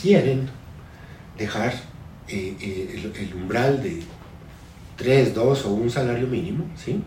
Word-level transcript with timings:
quieren 0.00 0.48
dejar 1.36 1.74
eh, 2.28 2.56
eh, 2.60 3.12
el, 3.14 3.34
umbral 3.34 3.82
de 3.82 4.02
3, 4.96 5.34
2 5.34 5.64
o 5.66 5.70
un 5.74 5.90
salario 5.90 6.26
mínimo, 6.26 6.64
¿sí? 6.76 7.02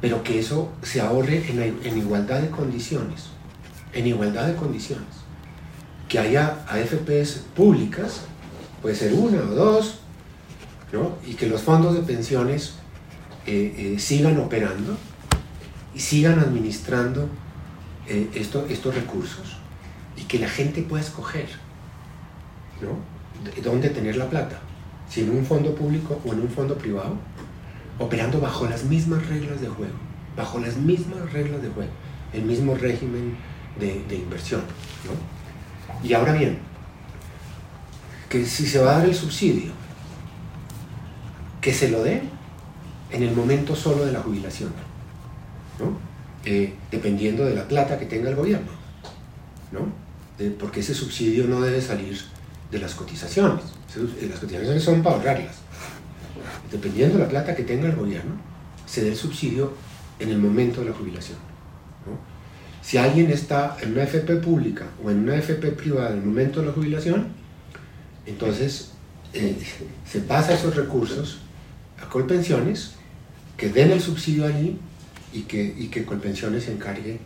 pero 0.00 0.22
que 0.22 0.38
eso 0.38 0.72
se 0.82 1.00
ahorre 1.00 1.44
en, 1.48 1.98
igualdad 1.98 2.40
de 2.40 2.50
condiciones, 2.50 3.26
en 3.92 4.06
igualdad 4.06 4.46
de 4.46 4.54
condiciones. 4.54 5.08
Que 6.08 6.18
haya 6.18 6.64
AFPs 6.68 7.44
públicas, 7.54 8.22
puede 8.80 8.94
ser 8.94 9.12
una 9.12 9.42
o 9.42 9.54
dos, 9.54 9.98
y 11.26 11.34
que 11.34 11.46
los 11.46 11.60
fondos 11.60 11.94
de 11.94 12.00
pensiones 12.00 12.74
eh, 13.46 13.96
sigan 13.98 14.38
operando 14.38 14.96
y 15.94 16.00
sigan 16.00 16.38
administrando 16.38 17.28
estos 18.06 18.94
recursos 18.94 19.58
que 20.28 20.38
la 20.38 20.48
gente 20.48 20.82
pueda 20.82 21.02
escoger, 21.02 21.48
¿no? 22.80 23.18
dónde 23.62 23.88
tener 23.88 24.16
la 24.16 24.28
plata, 24.28 24.60
si 25.08 25.22
en 25.22 25.30
un 25.30 25.44
fondo 25.44 25.74
público 25.74 26.20
o 26.24 26.32
en 26.32 26.40
un 26.40 26.48
fondo 26.48 26.76
privado, 26.76 27.16
operando 27.98 28.40
bajo 28.40 28.66
las 28.66 28.84
mismas 28.84 29.26
reglas 29.26 29.60
de 29.60 29.68
juego, 29.68 29.94
bajo 30.36 30.58
las 30.58 30.76
mismas 30.76 31.32
reglas 31.32 31.62
de 31.62 31.68
juego, 31.68 31.90
el 32.32 32.42
mismo 32.42 32.74
régimen 32.74 33.36
de, 33.80 34.14
inversión. 34.14 34.62
Y 36.02 36.12
ahora 36.12 36.34
bien, 36.34 36.58
que 38.28 38.44
si 38.44 38.66
se 38.66 38.78
va 38.78 38.96
a 38.96 38.98
dar 38.98 39.08
el 39.08 39.14
subsidio, 39.14 39.72
que 41.60 41.72
se 41.72 41.88
lo 41.90 42.02
dé 42.02 42.22
en 43.10 43.22
el 43.22 43.34
momento 43.34 43.74
solo 43.74 44.04
de 44.04 44.12
la 44.12 44.20
jubilación, 44.20 44.72
eh, 46.44 46.74
dependiendo 46.90 47.44
de 47.44 47.54
la 47.54 47.66
plata 47.66 47.98
que 47.98 48.06
tenga 48.06 48.28
el 48.28 48.36
gobierno, 48.36 48.72
porque 50.58 50.80
ese 50.80 50.94
subsidio 50.94 51.46
no 51.46 51.60
debe 51.60 51.80
salir 51.80 52.18
de 52.70 52.78
las 52.78 52.94
cotizaciones. 52.94 53.64
Las 54.28 54.38
cotizaciones 54.38 54.82
son 54.82 55.02
para 55.02 55.16
ahorrarlas. 55.16 55.56
Dependiendo 56.70 57.18
de 57.18 57.24
la 57.24 57.28
plata 57.28 57.56
que 57.56 57.64
tenga 57.64 57.88
el 57.88 57.96
gobierno, 57.96 58.36
se 58.86 59.02
dé 59.02 59.08
el 59.08 59.16
subsidio 59.16 59.72
en 60.18 60.30
el 60.30 60.38
momento 60.38 60.80
de 60.80 60.90
la 60.90 60.92
jubilación. 60.92 61.38
Si 62.82 62.96
alguien 62.96 63.30
está 63.30 63.76
en 63.82 63.92
una 63.92 64.04
FP 64.04 64.36
pública 64.36 64.86
o 65.04 65.10
en 65.10 65.18
una 65.18 65.36
FP 65.36 65.72
privada 65.72 66.10
en 66.10 66.18
el 66.18 66.24
momento 66.24 66.60
de 66.60 66.66
la 66.66 66.72
jubilación, 66.72 67.28
entonces 68.24 68.92
eh, 69.34 69.56
se 70.06 70.20
pasa 70.20 70.54
esos 70.54 70.76
recursos 70.76 71.40
a 72.00 72.08
Colpensiones, 72.08 72.92
que 73.56 73.68
den 73.68 73.90
el 73.90 74.00
subsidio 74.00 74.46
allí 74.46 74.78
y 75.32 75.42
que, 75.42 75.74
y 75.76 75.88
que 75.88 76.04
Colpensiones 76.04 76.64
se 76.64 76.72
encargue 76.72 77.18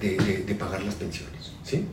de, 0.00 0.56
pagar 0.58 0.82
las 0.82 0.94
pensiones. 0.94 1.52
¿sí? 1.62 1.84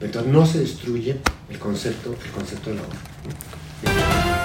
Entonces 0.00 0.32
no 0.32 0.44
se 0.46 0.60
destruye 0.60 1.16
el 1.48 1.58
concepto, 1.58 2.14
el 2.24 2.30
concepto 2.30 2.70
de 2.70 2.76
la 2.76 2.82
obra. 2.82 4.35